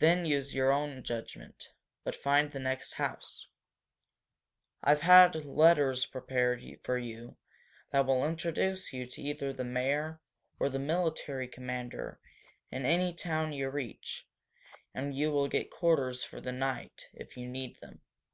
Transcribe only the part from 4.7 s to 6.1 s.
I have had letters